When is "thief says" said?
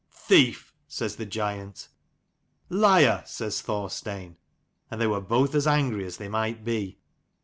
0.09-1.17